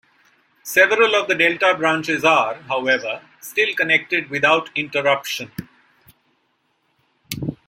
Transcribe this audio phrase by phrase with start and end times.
[0.63, 5.51] Several of the delta branches are, however, still connected without interruption.